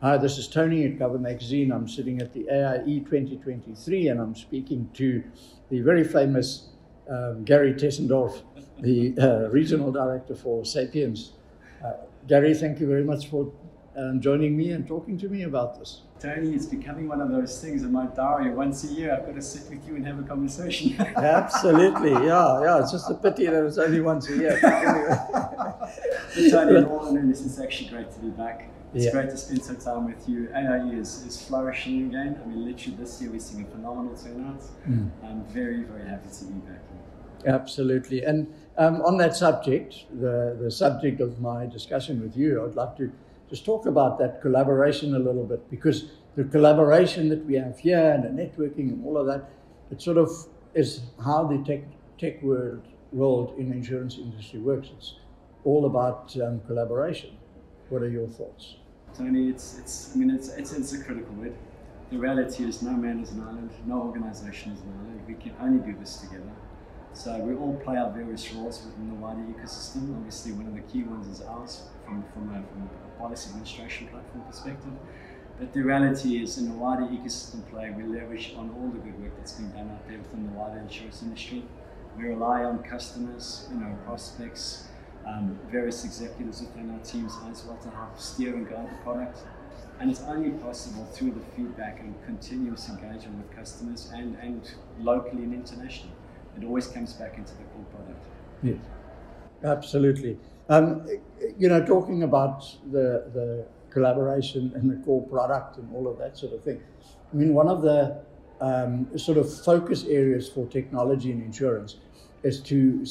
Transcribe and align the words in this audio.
Hi, 0.00 0.16
this 0.16 0.38
is 0.38 0.46
Tony 0.46 0.84
at 0.84 0.96
Cover 0.96 1.18
Magazine. 1.18 1.72
I'm 1.72 1.88
sitting 1.88 2.22
at 2.22 2.32
the 2.32 2.48
AIE 2.48 3.00
2023 3.00 4.06
and 4.06 4.20
I'm 4.20 4.36
speaking 4.36 4.88
to 4.94 5.24
the 5.70 5.80
very 5.80 6.04
famous 6.04 6.68
um, 7.10 7.42
Gary 7.42 7.74
Tessendorf, 7.74 8.42
the 8.78 9.12
uh, 9.18 9.48
Regional 9.48 9.90
Director 9.90 10.36
for 10.36 10.64
Sapiens. 10.64 11.32
Uh, 11.84 11.94
Gary, 12.28 12.54
thank 12.54 12.78
you 12.78 12.86
very 12.86 13.02
much 13.02 13.26
for 13.26 13.52
um, 13.96 14.20
joining 14.20 14.56
me 14.56 14.70
and 14.70 14.86
talking 14.86 15.18
to 15.18 15.28
me 15.28 15.42
about 15.42 15.80
this. 15.80 16.02
Tony, 16.20 16.54
it's 16.54 16.66
becoming 16.66 17.08
one 17.08 17.20
of 17.20 17.32
those 17.32 17.60
things 17.60 17.82
in 17.82 17.90
my 17.90 18.06
diary. 18.06 18.52
Once 18.52 18.84
a 18.84 18.92
year, 18.92 19.12
I've 19.12 19.26
got 19.26 19.34
to 19.34 19.42
sit 19.42 19.68
with 19.68 19.84
you 19.84 19.96
and 19.96 20.06
have 20.06 20.20
a 20.20 20.22
conversation. 20.22 20.94
Absolutely, 21.16 22.12
yeah, 22.12 22.62
yeah. 22.62 22.78
It's 22.78 22.92
just 22.92 23.10
a 23.10 23.14
pity 23.14 23.46
that 23.46 23.66
it's 23.66 23.78
only 23.78 24.00
once 24.00 24.30
a 24.30 24.36
year. 24.36 24.60
But 26.34 26.50
Tony, 26.50 26.76
in 26.76 26.84
all 26.84 27.08
honesty, 27.08 27.46
it's 27.46 27.58
actually 27.58 27.88
great 27.88 28.12
to 28.12 28.20
be 28.20 28.28
back. 28.28 28.70
It's 28.94 29.04
Yeah. 29.04 29.12
great 29.12 29.30
to 29.30 29.36
spend 29.36 29.62
some 29.62 29.76
time 29.76 30.06
with 30.06 30.28
you. 30.28 30.48
AIE 30.54 30.94
is, 30.98 31.24
is 31.26 31.40
flourishing 31.46 32.06
again. 32.06 32.38
I 32.42 32.48
mean, 32.48 32.64
literally 32.64 32.96
this 32.96 33.20
year 33.20 33.30
we're 33.30 33.38
seeing 33.38 33.64
a 33.64 33.68
phenomenal 33.68 34.16
turnout. 34.16 34.62
Mm. 34.88 35.10
I'm 35.22 35.44
very, 35.44 35.82
very 35.84 36.04
happy 36.08 36.28
to 36.38 36.44
be 36.46 36.54
back 36.60 36.82
here. 36.90 37.54
Absolutely. 37.54 38.24
And 38.24 38.52
um, 38.78 39.02
on 39.02 39.16
that 39.18 39.36
subject, 39.36 40.06
the, 40.18 40.56
the 40.60 40.70
subject 40.70 41.20
of 41.20 41.40
my 41.40 41.66
discussion 41.66 42.20
with 42.22 42.36
you, 42.36 42.64
I'd 42.64 42.74
like 42.74 42.96
to 42.96 43.12
just 43.50 43.64
talk 43.64 43.86
about 43.86 44.18
that 44.18 44.40
collaboration 44.42 45.14
a 45.14 45.18
little 45.18 45.44
bit 45.44 45.68
because 45.70 46.10
the 46.36 46.44
collaboration 46.44 47.28
that 47.28 47.44
we 47.44 47.54
have 47.54 47.78
here 47.78 48.10
and 48.12 48.24
the 48.24 48.42
networking 48.42 48.90
and 48.92 49.04
all 49.04 49.18
of 49.18 49.26
that, 49.26 49.50
it 49.90 50.00
sort 50.00 50.16
of 50.18 50.30
is 50.74 51.02
how 51.24 51.46
the 51.46 51.58
tech, 51.64 51.82
tech 52.18 52.42
world, 52.42 52.82
world 53.12 53.54
in 53.58 53.70
the 53.70 53.76
insurance 53.76 54.16
industry 54.18 54.60
works. 54.60 54.88
It's 54.96 55.14
all 55.64 55.86
about 55.86 56.36
um, 56.40 56.60
collaboration. 56.66 57.30
What 57.88 58.02
are 58.02 58.10
your 58.10 58.28
thoughts? 58.28 58.74
Tony, 59.16 59.48
it's, 59.48 59.78
it's 59.78 60.12
I 60.14 60.18
mean, 60.18 60.30
it's, 60.30 60.48
it's, 60.48 60.72
it's 60.72 60.92
a 60.92 61.02
critical 61.02 61.34
word. 61.34 61.54
The 62.10 62.18
reality 62.18 62.64
is 62.64 62.82
no 62.82 62.92
man 62.92 63.20
is 63.20 63.30
an 63.30 63.40
island, 63.42 63.70
no 63.86 64.02
organization 64.02 64.72
is 64.72 64.80
an 64.80 64.92
island. 65.00 65.22
We 65.26 65.34
can 65.34 65.54
only 65.58 65.78
do 65.90 65.98
this 65.98 66.18
together. 66.18 66.52
So 67.14 67.38
we 67.38 67.54
all 67.54 67.74
play 67.76 67.96
our 67.96 68.10
various 68.10 68.52
roles 68.52 68.84
within 68.84 69.08
the 69.08 69.14
wider 69.14 69.40
ecosystem. 69.40 70.14
Obviously, 70.14 70.52
one 70.52 70.66
of 70.66 70.74
the 70.74 70.82
key 70.82 71.02
ones 71.02 71.26
is 71.28 71.44
ours 71.46 71.82
from, 72.04 72.24
from, 72.34 72.50
a, 72.50 72.62
from 72.68 72.82
a 72.82 73.18
policy 73.18 73.48
administration 73.48 74.08
platform 74.08 74.44
perspective. 74.44 74.92
But 75.58 75.72
the 75.72 75.82
reality 75.82 76.42
is, 76.42 76.58
in 76.58 76.68
the 76.68 76.74
wider 76.74 77.04
ecosystem 77.04 77.68
play, 77.70 77.90
we 77.90 78.04
leverage 78.04 78.54
on 78.56 78.70
all 78.70 78.88
the 78.88 78.98
good 78.98 79.18
work 79.20 79.34
that's 79.38 79.52
been 79.52 79.72
done 79.72 79.90
out 79.90 80.06
there 80.06 80.18
within 80.18 80.44
the 80.46 80.52
wider 80.52 80.78
insurance 80.78 81.22
industry. 81.22 81.64
We 82.16 82.24
rely 82.24 82.64
on 82.64 82.82
customers, 82.82 83.66
you 83.72 83.80
know, 83.80 83.96
prospects, 84.04 84.88
um, 85.26 85.58
various 85.70 86.04
executives 86.04 86.60
within 86.60 86.90
our 86.90 86.98
teams 87.00 87.32
as 87.50 87.64
well 87.64 87.76
to 87.82 87.90
help 87.90 88.18
steer 88.18 88.54
and 88.54 88.68
guide 88.68 88.88
the 88.90 89.02
product. 89.02 89.38
And 90.00 90.10
it's 90.10 90.22
only 90.22 90.50
possible 90.50 91.04
through 91.06 91.32
the 91.32 91.40
feedback 91.56 92.00
and 92.00 92.14
continuous 92.24 92.88
engagement 92.88 93.36
with 93.38 93.56
customers 93.56 94.10
and, 94.14 94.36
and 94.36 94.62
locally 95.00 95.42
and 95.42 95.52
internationally. 95.52 96.14
It 96.56 96.64
always 96.64 96.86
comes 96.86 97.12
back 97.14 97.36
into 97.36 97.52
the 97.54 97.64
core 97.64 97.84
product. 97.94 98.24
Yes, 98.62 98.76
absolutely. 99.64 100.38
Um, 100.68 101.06
you 101.58 101.68
know, 101.68 101.84
talking 101.84 102.22
about 102.22 102.64
the, 102.92 103.30
the 103.32 103.66
collaboration 103.90 104.72
and 104.74 104.90
the 104.90 105.04
core 105.04 105.26
product 105.26 105.78
and 105.78 105.94
all 105.94 106.06
of 106.06 106.18
that 106.18 106.36
sort 106.36 106.52
of 106.52 106.62
thing. 106.62 106.80
I 107.32 107.36
mean, 107.36 107.54
one 107.54 107.68
of 107.68 107.82
the 107.82 108.20
um, 108.60 109.16
sort 109.18 109.38
of 109.38 109.52
focus 109.64 110.04
areas 110.04 110.48
for 110.48 110.66
technology 110.66 111.32
and 111.32 111.42
insurance 111.42 111.96
is 112.48 112.60
to 112.72 113.04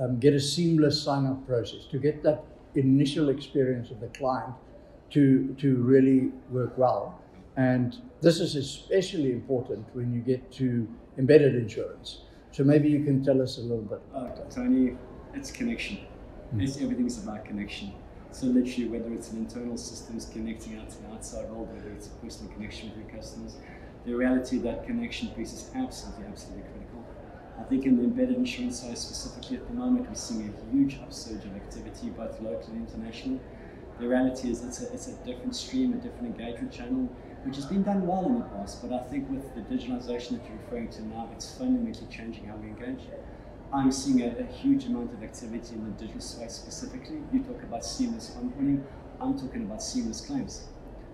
um, 0.00 0.12
get 0.24 0.32
a 0.34 0.40
seamless 0.40 0.96
sign 1.06 1.24
up 1.26 1.38
process, 1.46 1.82
to 1.94 1.98
get 1.98 2.22
that 2.22 2.40
initial 2.74 3.28
experience 3.36 3.90
of 3.90 3.98
the 4.00 4.10
client 4.18 4.54
to, 5.14 5.54
to 5.62 5.68
really 5.92 6.20
work 6.50 6.76
well. 6.76 7.20
And 7.56 7.96
this 8.20 8.40
is 8.40 8.56
especially 8.56 9.32
important 9.32 9.86
when 9.92 10.12
you 10.12 10.20
get 10.20 10.52
to 10.60 10.88
embedded 11.18 11.54
insurance. 11.54 12.08
So 12.52 12.62
maybe 12.64 12.88
you 12.88 13.02
can 13.04 13.24
tell 13.24 13.40
us 13.42 13.58
a 13.58 13.62
little 13.62 13.88
bit 13.92 14.00
Uh. 14.14 14.28
Tony, 14.50 14.96
it's 15.34 15.50
connection. 15.50 15.98
It's 16.56 16.80
everything's 16.80 17.18
about 17.22 17.44
connection. 17.44 17.92
So 18.30 18.46
literally, 18.46 18.88
whether 18.88 19.12
it's 19.12 19.30
an 19.32 19.38
internal 19.38 19.76
systems 19.76 20.26
connecting 20.32 20.78
out 20.78 20.90
to 20.90 21.02
the 21.02 21.08
outside 21.14 21.48
world, 21.50 21.68
whether 21.74 21.90
it's 21.90 22.08
a 22.08 22.10
personal 22.24 22.52
connection 22.52 22.90
with 22.90 22.98
your 22.98 23.10
customers, 23.16 23.56
the 24.06 24.14
reality 24.14 24.58
that 24.58 24.86
connection 24.86 25.28
piece 25.30 25.52
is 25.52 25.70
absolutely, 25.74 26.26
absolutely 26.26 26.62
critical. 26.62 26.83
I 27.58 27.62
think 27.62 27.86
in 27.86 27.96
the 27.96 28.04
embedded 28.04 28.36
insurance 28.36 28.80
side 28.80 28.98
specifically 28.98 29.56
at 29.56 29.66
the 29.68 29.74
moment, 29.74 30.08
we're 30.08 30.14
seeing 30.14 30.52
a 30.52 30.72
huge 30.74 30.98
upsurge 31.00 31.44
of 31.44 31.54
activity, 31.54 32.10
both 32.10 32.40
locally 32.40 32.76
and 32.76 32.88
internationally. 32.88 33.40
The 34.00 34.08
reality 34.08 34.50
is 34.50 34.64
it's 34.64 34.82
a, 34.82 34.92
it's 34.92 35.06
a 35.06 35.14
different 35.24 35.54
stream, 35.54 35.92
a 35.92 35.96
different 35.96 36.26
engagement 36.26 36.72
channel, 36.72 37.08
which 37.44 37.56
has 37.56 37.66
been 37.66 37.84
done 37.84 38.06
well 38.06 38.26
in 38.26 38.38
the 38.38 38.44
past, 38.46 38.82
but 38.82 38.92
I 38.92 39.04
think 39.04 39.30
with 39.30 39.54
the 39.54 39.60
digitalization 39.62 40.30
that 40.30 40.48
you're 40.48 40.58
referring 40.64 40.88
to 40.90 41.02
now, 41.06 41.30
it's 41.32 41.56
fundamentally 41.56 42.08
changing 42.10 42.46
how 42.46 42.56
we 42.56 42.68
engage. 42.68 43.06
I'm 43.72 43.92
seeing 43.92 44.22
a, 44.22 44.36
a 44.38 44.44
huge 44.44 44.86
amount 44.86 45.12
of 45.12 45.22
activity 45.22 45.74
in 45.74 45.84
the 45.84 45.90
digital 45.90 46.20
space 46.20 46.54
specifically. 46.54 47.18
You 47.32 47.42
talk 47.44 47.62
about 47.62 47.84
seamless 47.84 48.30
onboarding, 48.30 48.82
I'm 49.20 49.38
talking 49.38 49.62
about 49.62 49.82
seamless 49.82 50.20
claims. 50.20 50.64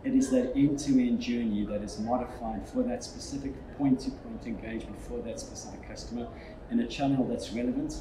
It 0.02 0.14
is 0.14 0.30
that 0.30 0.56
end-to-end 0.56 1.20
journey 1.20 1.66
that 1.66 1.82
is 1.82 1.98
modified 1.98 2.66
for 2.66 2.82
that 2.84 3.04
specific 3.04 3.52
point-to-point 3.76 4.46
engagement 4.46 5.00
for 5.02 5.18
that 5.22 5.38
specific 5.38 5.86
customer 5.86 6.26
in 6.70 6.80
a 6.80 6.86
channel 6.86 7.26
that's 7.26 7.52
relevant 7.52 8.00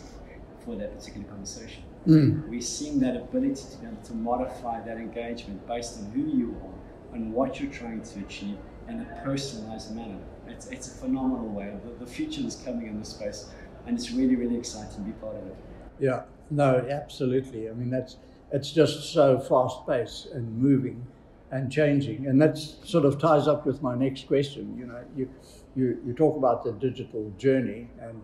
for 0.64 0.76
that 0.78 0.98
particular 0.98 1.28
conversation. 1.28 1.84
Mm. 2.08 2.48
We're 2.48 2.62
seeing 2.62 3.00
that 3.00 3.18
ability 3.18 3.64
to 3.72 3.78
be 3.78 3.88
able 3.88 4.02
to 4.04 4.14
modify 4.14 4.82
that 4.82 4.98
engagement 4.98 5.68
based 5.68 6.00
on 6.00 6.12
who 6.12 6.22
you 6.22 6.56
are 6.64 7.16
and 7.16 7.34
what 7.34 7.60
you're 7.60 7.72
trying 7.72 8.02
to 8.02 8.20
achieve 8.20 8.58
in 8.88 9.02
a 9.02 9.22
personalized 9.24 9.94
manner. 9.94 10.20
It's, 10.48 10.68
it's 10.68 10.88
a 10.88 10.92
phenomenal 10.92 11.50
way. 11.50 11.74
The, 11.84 12.06
the 12.06 12.10
future 12.10 12.42
is 12.42 12.56
coming 12.56 12.88
in 12.88 13.00
this 13.00 13.10
space, 13.10 13.50
and 13.86 13.98
it's 13.98 14.12
really, 14.12 14.36
really 14.36 14.58
exciting 14.58 14.96
to 14.96 15.02
be 15.02 15.12
part 15.14 15.36
of 15.36 15.46
it. 15.48 15.56
Yeah, 16.00 16.24
no, 16.50 16.86
absolutely. 16.90 17.70
I 17.70 17.74
mean, 17.74 17.90
that's 17.90 18.18
it's 18.52 18.72
just 18.72 19.14
so 19.14 19.40
fast 19.40 19.86
paced 19.86 20.28
and 20.28 20.58
moving 20.58 21.06
and 21.52 21.72
changing, 21.72 22.28
and 22.28 22.42
that 22.42 22.58
sort 22.58 23.06
of 23.06 23.20
ties 23.20 23.48
up 23.48 23.66
with 23.66 23.82
my 23.82 23.96
next 23.96 24.28
question. 24.28 24.78
You 24.78 24.86
know, 24.88 25.04
you 25.16 25.30
you 25.76 26.00
you 26.06 26.14
talk 26.14 26.38
about 26.38 26.64
the 26.64 26.74
digital 26.74 27.32
journey, 27.38 27.90
and 28.02 28.22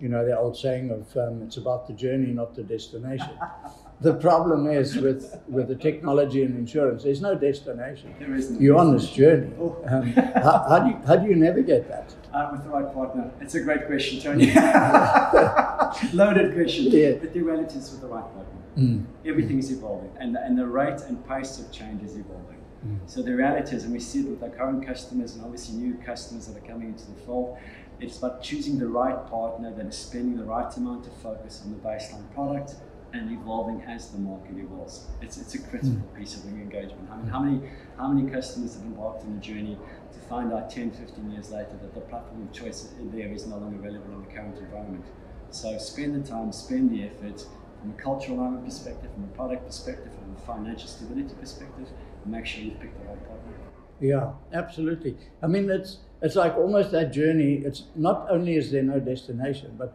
you 0.00 0.08
know 0.08 0.24
the 0.24 0.38
old 0.38 0.56
saying 0.56 0.90
of 0.90 1.16
um, 1.16 1.42
it's 1.42 1.56
about 1.56 1.86
the 1.86 1.92
journey, 1.92 2.32
not 2.32 2.54
the 2.54 2.62
destination. 2.62 3.30
the 4.00 4.14
problem 4.14 4.70
is 4.70 4.96
with 4.96 5.40
with 5.48 5.68
the 5.68 5.74
technology 5.74 6.42
and 6.42 6.56
insurance, 6.56 7.02
there's 7.02 7.20
no 7.20 7.34
destination. 7.34 8.14
There 8.18 8.34
is 8.34 8.50
no 8.50 8.60
You're 8.60 8.76
on 8.76 8.92
this 8.92 9.10
journey. 9.10 9.52
Oh. 9.58 9.76
Um, 9.86 10.12
how, 10.12 10.64
how 10.68 10.78
do 10.78 10.90
you 10.90 11.00
how 11.06 11.16
do 11.16 11.28
you 11.28 11.34
navigate 11.36 11.88
that? 11.88 12.14
Uh, 12.32 12.50
with 12.52 12.62
the 12.62 12.68
right 12.68 12.92
partner. 12.94 13.30
It's 13.40 13.54
a 13.54 13.60
great 13.60 13.86
question, 13.86 14.20
Tony. 14.20 14.46
Loaded 16.12 16.54
question. 16.54 16.92
Yeah. 16.92 17.12
But 17.12 17.32
the 17.32 17.40
reality 17.40 17.78
is 17.78 17.90
with 17.90 18.02
the 18.02 18.06
right 18.06 18.22
partner. 18.22 18.44
Mm. 18.76 19.06
Everything 19.26 19.58
is 19.58 19.72
evolving, 19.72 20.12
and 20.20 20.36
the, 20.36 20.44
and 20.44 20.56
the 20.56 20.66
rate 20.66 21.00
and 21.08 21.26
pace 21.26 21.58
of 21.58 21.72
change 21.72 22.04
is 22.04 22.16
evolving. 22.16 22.57
Mm. 22.86 22.98
So 23.06 23.22
the 23.22 23.34
reality 23.34 23.76
is, 23.76 23.84
and 23.84 23.92
we 23.92 24.00
see 24.00 24.20
it 24.20 24.28
with 24.28 24.42
our 24.42 24.50
current 24.50 24.86
customers 24.86 25.34
and 25.34 25.44
obviously 25.44 25.76
new 25.76 25.94
customers 25.94 26.46
that 26.46 26.56
are 26.56 26.66
coming 26.66 26.88
into 26.88 27.06
the 27.06 27.20
fold, 27.20 27.58
it's 28.00 28.18
about 28.18 28.42
choosing 28.42 28.78
the 28.78 28.86
right 28.86 29.26
partner 29.26 29.72
that 29.74 29.86
is 29.86 29.96
spending 29.96 30.36
the 30.36 30.44
right 30.44 30.74
amount 30.76 31.06
of 31.06 31.12
focus 31.14 31.62
on 31.64 31.72
the 31.72 31.78
baseline 31.78 32.32
product 32.32 32.76
and 33.12 33.32
evolving 33.32 33.82
as 33.82 34.10
the 34.10 34.18
market 34.18 34.56
evolves. 34.56 35.06
It's, 35.22 35.38
it's 35.38 35.54
a 35.54 35.58
critical 35.58 36.02
piece 36.16 36.36
of 36.36 36.44
engagement. 36.44 37.08
I 37.10 37.16
mean, 37.16 37.28
how 37.28 37.40
many, 37.40 37.70
how 37.96 38.08
many 38.08 38.30
customers 38.30 38.74
have 38.74 38.84
embarked 38.84 39.24
on 39.24 39.38
a 39.38 39.40
journey 39.40 39.78
to 40.12 40.18
find 40.28 40.52
out 40.52 40.70
10, 40.70 40.90
15 40.90 41.30
years 41.30 41.50
later 41.50 41.72
that 41.80 41.94
the 41.94 42.00
platform 42.02 42.42
of 42.42 42.52
choice 42.52 42.92
there 43.12 43.32
is 43.32 43.46
no 43.46 43.56
longer 43.56 43.78
relevant 43.78 44.12
in 44.12 44.20
the 44.22 44.30
current 44.30 44.58
environment? 44.58 45.04
So 45.50 45.76
spend 45.78 46.22
the 46.22 46.28
time, 46.28 46.52
spend 46.52 46.90
the 46.90 47.04
effort 47.04 47.46
from 47.80 47.90
a 47.90 47.94
cultural 47.94 48.38
alignment 48.40 48.64
perspective, 48.64 49.10
from 49.12 49.24
a 49.24 49.28
product 49.28 49.66
perspective, 49.66 50.12
from 50.12 50.36
a 50.36 50.40
financial 50.46 50.88
stability 50.88 51.34
perspective, 51.34 51.88
and 52.24 52.32
make 52.32 52.46
sure 52.46 52.62
you 52.64 52.72
pick 52.72 52.92
the 53.00 53.08
right 53.08 53.28
partner. 53.28 53.52
Yeah, 54.00 54.32
absolutely. 54.52 55.16
I 55.42 55.46
mean, 55.46 55.70
it's 55.70 55.98
it's 56.22 56.36
like 56.36 56.56
almost 56.56 56.90
that 56.92 57.12
journey. 57.12 57.54
It's 57.64 57.84
not 57.94 58.26
only 58.30 58.56
is 58.56 58.70
there 58.70 58.82
no 58.82 59.00
destination, 59.00 59.74
but 59.78 59.92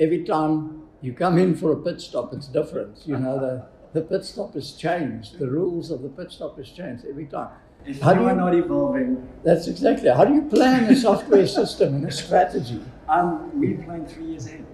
every 0.00 0.24
time 0.24 0.82
you 1.00 1.12
come 1.12 1.38
in 1.38 1.54
for 1.54 1.72
a 1.72 1.76
pit 1.76 2.00
stop, 2.00 2.32
it's 2.32 2.48
different. 2.48 3.06
You 3.06 3.18
know, 3.18 3.38
the 3.38 3.64
the 4.00 4.02
pit 4.06 4.24
stop 4.24 4.54
has 4.54 4.72
changed. 4.72 5.38
The 5.38 5.48
rules 5.48 5.90
of 5.90 6.02
the 6.02 6.08
pit 6.08 6.30
stop 6.30 6.56
has 6.58 6.68
changed 6.70 7.04
every 7.08 7.26
time. 7.26 7.48
If 7.86 8.00
How 8.02 8.12
do 8.12 8.20
you 8.22 8.26
are 8.28 8.34
not 8.36 8.54
evolving, 8.54 9.26
That's 9.44 9.66
exactly. 9.68 10.10
How 10.10 10.24
do 10.24 10.34
you 10.34 10.42
plan 10.42 10.90
a 10.92 10.96
software 10.96 11.46
system 11.46 11.94
and 11.94 12.04
a 12.06 12.10
strategy? 12.10 12.82
um, 13.08 13.58
we 13.58 13.74
plan 13.74 14.04
three 14.06 14.26
years 14.26 14.46
ahead. 14.46 14.66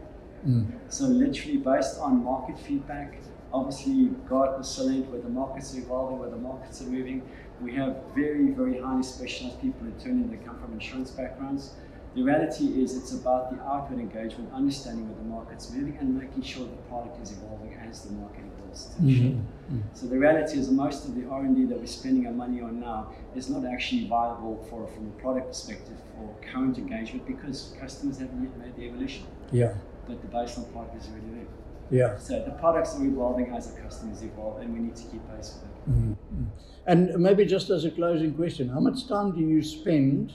Mm. 0.47 0.67
So 0.89 1.05
literally 1.07 1.57
based 1.59 1.99
on 2.01 2.23
market 2.25 2.59
feedback, 2.59 3.19
obviously 3.53 4.11
Gartner 4.29 4.65
Celent, 4.65 5.09
where 5.11 5.21
the 5.21 5.29
markets 5.29 5.75
are 5.75 5.79
evolving, 5.79 6.19
where 6.19 6.31
the 6.31 6.37
markets 6.37 6.83
are 6.83 6.87
moving. 6.87 7.23
We 7.63 7.73
have 7.75 7.97
very, 8.15 8.49
very 8.51 8.81
highly 8.81 9.03
specialized 9.03 9.61
people 9.61 9.87
internally 9.87 10.29
that 10.37 10.45
come 10.45 10.59
from 10.59 10.73
insurance 10.73 11.11
backgrounds. 11.11 11.75
The 12.15 12.23
reality 12.23 12.81
is 12.83 12.97
it's 12.97 13.13
about 13.13 13.51
the 13.51 13.61
outward 13.65 13.99
engagement, 13.99 14.53
understanding 14.53 15.09
where 15.09 15.19
the 15.19 15.29
market's 15.29 15.73
moving 15.73 15.97
and 15.99 16.17
making 16.17 16.43
sure 16.43 16.65
the 16.65 16.77
product 16.89 17.21
is 17.23 17.33
evolving 17.33 17.75
as 17.89 18.03
the 18.03 18.13
market 18.13 18.41
evolves. 18.41 18.55
themselves 18.75 18.97
to 18.97 19.03
the 19.03 19.09
Mhm. 19.13 19.33
shop. 19.37 19.95
So 19.95 20.07
the 20.09 20.19
reality 20.19 20.59
is 20.59 20.69
most 20.71 21.07
of 21.07 21.15
the 21.15 21.25
R&D 21.29 21.65
that 21.67 21.79
we're 21.79 21.87
spending 21.87 22.27
our 22.27 22.33
money 22.33 22.61
on 22.61 22.81
now 22.81 23.07
is 23.37 23.49
not 23.49 23.65
actually 23.65 24.09
viable 24.09 24.57
for 24.69 24.87
from 24.89 25.07
a 25.07 25.21
product 25.23 25.47
perspective 25.49 25.97
for 26.17 26.29
current 26.53 26.77
engagement 26.79 27.25
because 27.27 27.73
customers 27.81 28.19
haven't 28.19 28.43
yet 28.43 28.59
made 28.59 28.75
the 28.77 28.83
evolution. 28.89 29.25
Yeah, 29.53 29.75
But 30.07 30.21
the 30.23 30.29
baseline 30.29 30.71
product 30.73 31.03
is 31.03 31.09
really 31.11 31.35
there. 31.35 31.47
yeah. 31.91 32.19
So 32.19 32.43
the 32.45 32.53
products 32.53 32.95
are 32.97 33.05
evolving 33.05 33.51
as 33.55 33.73
our 33.73 33.81
customers 33.81 34.23
evolve 34.23 34.61
and 34.61 34.73
we 34.73 34.81
need 34.81 34.97
to 34.97 35.05
keep 35.05 35.23
pace 35.31 35.59
with 35.61 35.71
it. 35.71 35.91
Mm, 35.91 36.17
mm. 36.35 36.47
And 36.87 37.19
maybe 37.19 37.45
just 37.47 37.71
as 37.71 37.85
a 37.85 37.91
closing 37.91 38.35
question, 38.35 38.69
how 38.69 38.81
much 38.81 39.09
time 39.09 39.33
do 39.33 39.41
you 39.41 39.63
spend 39.63 40.35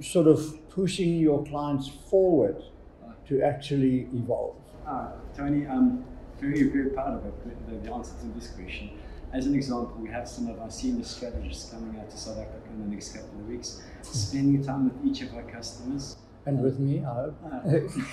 sort 0.00 0.26
of 0.26 0.68
pushing 0.70 1.18
your 1.18 1.44
clients 1.44 1.88
forward 2.10 2.62
to 3.28 3.42
actually 3.42 4.08
evolve? 4.14 4.56
Ah, 4.86 5.12
Tony, 5.36 5.66
I'm 5.66 6.04
very, 6.40 6.62
very 6.64 6.90
proud 6.90 7.14
of 7.18 7.26
it, 7.26 7.68
the, 7.68 7.88
the 7.88 7.94
answer 7.94 8.12
to 8.20 8.26
this 8.38 8.50
question. 8.50 8.90
As 9.32 9.46
an 9.46 9.54
example, 9.54 9.96
we 9.98 10.08
have 10.08 10.28
some 10.28 10.48
of 10.48 10.60
our 10.60 10.70
senior 10.70 11.04
strategists 11.04 11.70
coming 11.70 11.98
out 11.98 12.10
to 12.10 12.16
South 12.16 12.38
Africa 12.38 12.68
in 12.72 12.88
the 12.88 12.94
next 12.94 13.12
couple 13.12 13.40
of 13.40 13.48
weeks, 13.48 13.82
spending 14.02 14.62
time 14.64 14.84
with 14.84 15.04
each 15.04 15.22
of 15.22 15.34
our 15.34 15.42
customers. 15.42 16.16
And 16.46 16.62
with 16.62 16.78
me, 16.78 17.04
I 17.04 17.14
hope. 17.14 17.36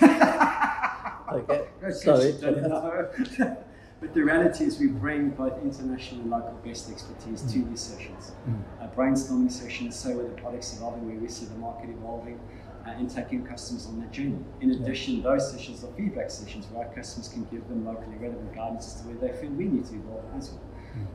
Ah. 1.26 1.34
Okay, 1.34 1.64
sorry. 1.92 2.32
question, 2.32 2.54
Tony. 2.54 2.68
No. 2.68 3.56
But 4.00 4.12
the 4.12 4.22
reality 4.22 4.64
is 4.64 4.78
we 4.78 4.88
bring 4.88 5.30
both 5.30 5.56
international 5.62 6.20
and 6.20 6.30
local 6.30 6.52
best 6.64 6.90
expertise 6.90 7.40
to 7.50 7.64
these 7.64 7.80
sessions. 7.80 8.32
Uh, 8.80 8.88
brainstorming 8.88 9.50
sessions, 9.50 9.96
so 9.96 10.10
where 10.16 10.26
the 10.26 10.34
product's 10.42 10.76
evolving, 10.76 11.06
where 11.06 11.16
we 11.16 11.28
see 11.28 11.46
the 11.46 11.54
market 11.54 11.88
evolving, 11.88 12.38
uh, 12.86 12.90
and 12.90 13.08
taking 13.08 13.46
customers 13.46 13.86
on 13.86 14.00
that 14.00 14.12
journey. 14.12 14.44
In 14.60 14.72
addition, 14.72 15.22
those 15.22 15.50
sessions 15.50 15.82
are 15.84 15.92
feedback 15.96 16.30
sessions 16.30 16.66
where 16.70 16.86
our 16.86 16.94
customers 16.94 17.28
can 17.28 17.44
give 17.44 17.66
them 17.68 17.86
locally 17.86 18.16
relevant 18.16 18.54
guidance 18.54 18.86
as 18.88 19.00
to 19.00 19.08
where 19.08 19.16
they 19.16 19.34
feel 19.40 19.50
we 19.50 19.64
need 19.64 19.86
to 19.86 19.94
evolve 19.94 20.24
as 20.36 20.50
well. 20.50 20.60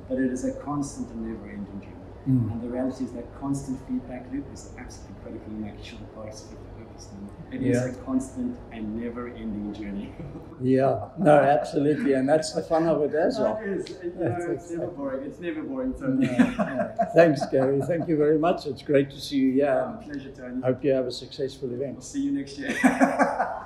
But 0.08 0.18
it 0.18 0.32
is 0.32 0.44
a 0.46 0.54
constant 0.54 1.10
and 1.12 1.28
never-ending 1.28 1.82
journey. 1.82 1.96
Mm. 2.30 2.52
And 2.52 2.62
the 2.62 2.70
reality 2.70 3.06
is 3.06 3.12
that 3.14 3.26
constant 3.40 3.80
feedback 3.88 4.32
loop 4.32 4.46
is 4.54 4.72
absolutely 4.78 5.16
critical 5.24 5.48
in 5.52 5.62
making 5.62 5.84
sure 5.84 5.98
the 6.00 6.06
products 6.14 6.42
fit 6.44 6.60
the 6.64 6.84
purpose. 6.84 7.08
It 7.52 7.62
is 7.64 7.78
Yeah. 7.78 7.86
a 7.92 7.94
constant 8.06 8.56
and 8.72 8.96
never-ending 9.02 9.74
journey. 9.74 10.14
Yeah, 10.62 11.08
no, 11.18 11.36
absolutely. 11.40 12.12
And 12.14 12.28
that's 12.28 12.52
the 12.52 12.62
fun 12.62 12.86
of 12.86 13.02
it 13.02 13.16
as 13.16 13.40
well. 13.40 13.58
It 13.64 13.70
is. 13.70 13.86
It's 14.04 14.70
never 14.72 14.88
boring. 14.88 15.26
It's 15.26 15.40
never 15.40 15.64
boring, 15.64 15.92
No, 15.92 15.98
Tony. 16.08 16.28
no. 16.28 16.94
Thanks, 17.16 17.46
Gary. 17.46 17.80
Thank 17.88 18.10
you 18.10 18.18
very 18.18 18.38
much. 18.38 18.66
It's 18.66 18.82
great 18.82 19.10
to 19.12 19.20
see 19.22 19.38
you 19.38 19.52
here. 19.54 19.98
Pleasure, 20.04 20.32
Tony. 20.32 20.62
Hope 20.62 20.84
you 20.84 20.92
have 20.92 21.08
a 21.08 21.12
successful 21.14 21.72
event. 21.74 21.96
I'll 21.96 22.02
see 22.02 22.24
you 22.24 22.32
next 22.34 22.58
year. 22.60 22.76